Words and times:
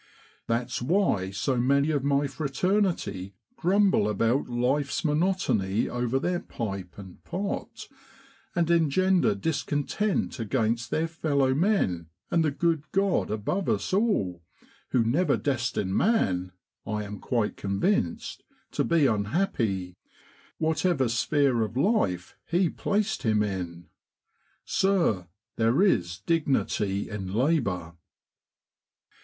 That's 0.47 0.81
why 0.81 1.29
so 1.29 1.57
many 1.57 1.91
of 1.91 2.03
my 2.03 2.25
fraternity 2.25 3.35
grumble 3.55 4.09
about 4.09 4.49
life's 4.49 5.05
monotony 5.05 5.87
over 5.87 6.17
their 6.17 6.39
pipe 6.39 6.97
and 6.97 7.23
pot, 7.23 7.87
and 8.55 8.71
engender 8.71 9.35
discontent 9.35 10.39
against 10.39 10.89
their 10.89 11.07
fellow 11.07 11.53
men 11.53 12.07
and 12.31 12.43
the 12.43 12.49
good 12.49 12.85
Grod 12.91 13.29
above 13.29 13.69
us 13.69 13.93
all, 13.93 14.41
who 14.89 15.03
never 15.03 15.37
destined 15.37 15.95
man, 15.95 16.51
I 16.83 17.03
am 17.03 17.19
quite 17.19 17.55
convinced, 17.55 18.43
to 18.71 18.83
be 18.83 19.05
unhappy, 19.05 19.97
whatever 20.57 21.09
sphere 21.09 21.61
of 21.61 21.77
life 21.77 22.35
He 22.47 22.71
placed 22.71 23.21
him 23.21 23.43
in. 23.43 23.85
Sir, 24.65 25.27
there 25.57 25.79
is 25.83 26.21
dignity 26.25 27.07
in 27.07 27.31
labour.' 27.31 27.93